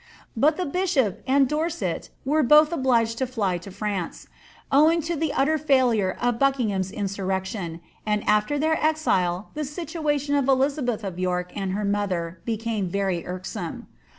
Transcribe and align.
But 0.35 0.57
the 0.57 0.65
bishop 0.65 1.21
and 1.27 1.47
Dorset 1.47 2.09
were 2.25 2.41
both 2.41 2.73
obliged 2.73 3.19
to 3.19 3.27
fly 3.27 3.59
to 3.59 3.69
France, 3.69 4.25
owing 4.71 4.99
to 5.03 5.15
the 5.15 5.31
utter 5.31 5.59
failure 5.59 6.17
of 6.19 6.39
Buckingham's 6.39 6.89
in 6.89 7.05
surrection, 7.07 7.81
and 8.03 8.23
ader 8.27 8.57
their 8.57 8.83
exile 8.83 9.51
the 9.53 9.63
situation 9.63 10.33
of 10.33 10.47
Elizabeth 10.47 11.03
of 11.03 11.19
York 11.19 11.51
and 11.55 11.73
her 11.73 11.85
mother 11.85 12.41
became 12.45 12.89
very 12.89 13.27
irksome. 13.27 13.85